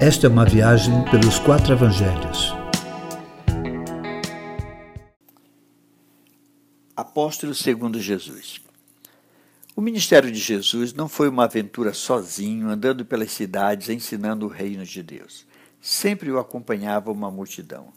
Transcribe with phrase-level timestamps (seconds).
[0.00, 2.54] Esta é uma viagem pelos quatro evangelhos.
[6.94, 8.60] Apóstolo segundo Jesus.
[9.74, 14.84] O ministério de Jesus não foi uma aventura sozinho, andando pelas cidades ensinando o reino
[14.84, 15.44] de Deus.
[15.80, 17.88] Sempre o acompanhava uma multidão.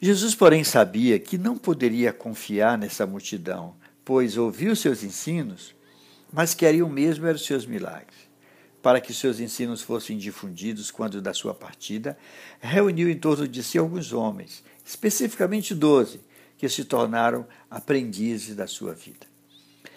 [0.00, 3.74] Jesus, porém, sabia que não poderia confiar nessa multidão,
[4.04, 5.74] pois ouviu seus ensinos,
[6.32, 8.31] mas queria o mesmo eram os seus milagres
[8.82, 12.18] para que seus ensinos fossem difundidos quando da sua partida,
[12.60, 16.20] reuniu em torno de si alguns homens, especificamente doze,
[16.58, 19.26] que se tornaram aprendizes da sua vida.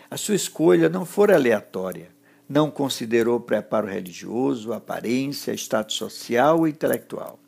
[0.09, 2.09] A sua escolha não foi aleatória,
[2.47, 7.39] não considerou preparo religioso, aparência, status social ou intelectual.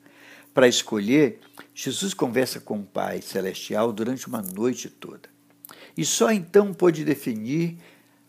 [0.54, 1.40] Para escolher,
[1.74, 5.30] Jesus conversa com o Pai Celestial durante uma noite toda.
[5.96, 7.78] E só então pôde definir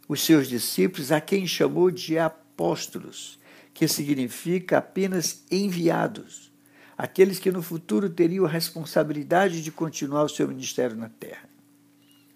[0.06, 3.38] os seus discípulos, a quem chamou de apóstolos apóstolos,
[3.72, 6.50] que significa apenas enviados,
[6.96, 11.48] aqueles que no futuro teriam a responsabilidade de continuar o seu ministério na terra.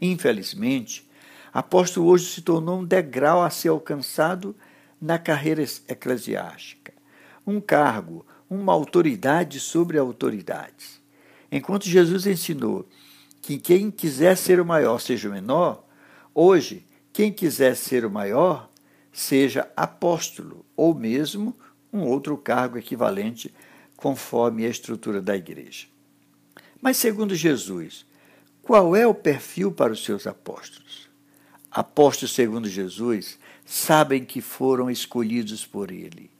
[0.00, 1.10] Infelizmente,
[1.52, 4.54] apóstolo hoje se tornou um degrau a ser alcançado
[5.00, 6.92] na carreira eclesiástica,
[7.44, 11.00] um cargo, uma autoridade sobre autoridades.
[11.50, 12.88] Enquanto Jesus ensinou
[13.40, 15.84] que quem quiser ser o maior seja o menor,
[16.32, 18.71] hoje, quem quiser ser o maior
[19.12, 21.54] seja apóstolo ou mesmo
[21.92, 23.52] um outro cargo equivalente
[23.96, 25.86] conforme a estrutura da igreja.
[26.80, 28.04] Mas, segundo Jesus,
[28.62, 31.08] qual é o perfil para os seus apóstolos?
[31.70, 36.30] Apóstolos, segundo Jesus, sabem que foram escolhidos por ele.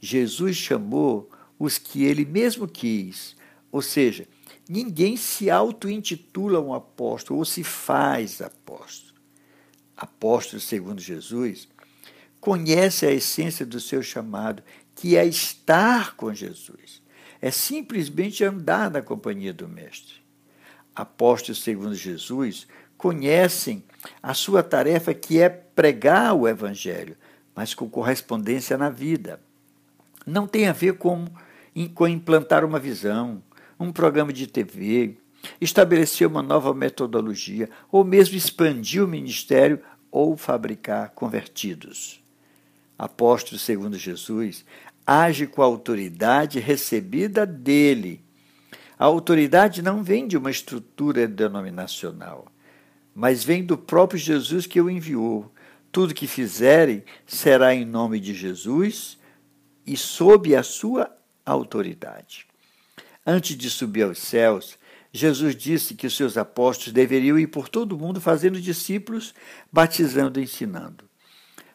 [0.00, 3.36] Jesus chamou os que ele mesmo quis,
[3.72, 4.28] ou seja,
[4.68, 9.14] ninguém se auto-intitula um apóstolo ou se faz apóstolo.
[9.96, 11.68] Apóstolo, segundo Jesus,
[12.40, 14.62] conhece a essência do seu chamado,
[14.94, 17.02] que é estar com Jesus.
[17.40, 20.14] É simplesmente andar na companhia do Mestre.
[20.94, 22.66] Apóstolos, segundo Jesus,
[22.96, 23.84] conhecem
[24.20, 27.16] a sua tarefa, que é pregar o Evangelho,
[27.54, 29.40] mas com correspondência na vida.
[30.26, 31.26] Não tem a ver com,
[31.94, 33.42] com implantar uma visão,
[33.78, 35.16] um programa de TV,
[35.60, 42.20] estabelecer uma nova metodologia, ou mesmo expandir o ministério ou fabricar convertidos
[42.98, 44.64] apóstolo segundo Jesus,
[45.06, 48.24] age com a autoridade recebida dele.
[48.98, 52.46] A autoridade não vem de uma estrutura denominacional,
[53.14, 55.52] mas vem do próprio Jesus que o enviou.
[55.92, 59.16] Tudo que fizerem será em nome de Jesus
[59.86, 61.10] e sob a sua
[61.46, 62.46] autoridade.
[63.24, 64.76] Antes de subir aos céus,
[65.12, 69.34] Jesus disse que os seus apóstolos deveriam ir por todo o mundo fazendo discípulos,
[69.72, 71.07] batizando e ensinando.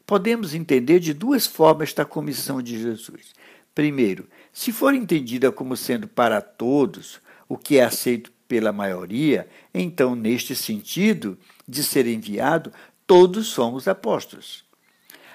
[0.06, 3.34] Podemos entender de duas formas esta comissão de Jesus.
[3.74, 10.16] Primeiro, se for entendida como sendo para todos, o que é aceito pela maioria, então,
[10.16, 11.38] neste sentido
[11.68, 12.72] de ser enviado,
[13.08, 14.64] todos somos apóstolos.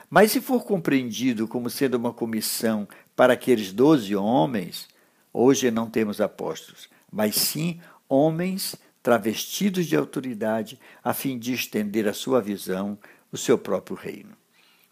[0.09, 2.87] Mas se for compreendido como sendo uma comissão
[3.17, 4.89] para aqueles doze homens,
[5.33, 12.13] hoje não temos apóstolos, mas sim homens travestidos de autoridade, a fim de estender a
[12.13, 12.99] sua visão,
[13.33, 14.38] o seu próprio reino.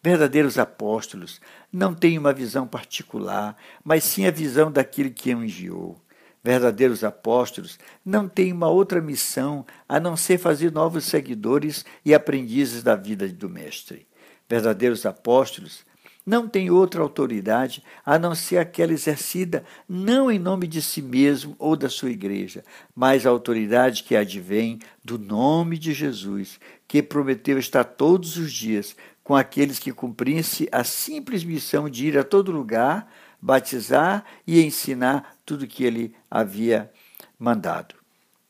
[0.07, 1.41] Verdadeiros apóstolos
[1.73, 6.01] não têm uma visão particular, mas sim a visão daquele que enviou.
[6.45, 12.85] Verdadeiros apóstolos não têm uma outra missão a não ser fazer novos seguidores e aprendizes
[12.85, 14.07] da vida do Mestre.
[14.49, 15.85] Verdadeiros apóstolos
[16.25, 21.57] não têm outra autoridade a não ser aquela exercida não em nome de si mesmo
[21.59, 22.65] ou da sua igreja,
[22.95, 28.97] mas a autoridade que advém do nome de Jesus, que prometeu estar todos os dias
[29.27, 35.37] com aqueles que cumprissem a simples missão de ir a todo lugar, batizar e ensinar
[35.45, 36.93] tudo o que ele havia
[37.37, 37.97] mandado.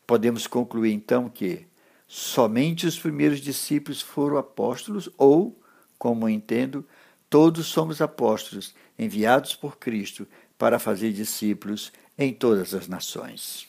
[0.07, 1.67] Podemos concluir então que
[2.07, 5.59] somente os primeiros discípulos foram apóstolos, ou,
[5.99, 6.87] como entendo,
[7.31, 10.27] todos somos apóstolos enviados por Cristo
[10.59, 13.67] para fazer discípulos em todas as nações.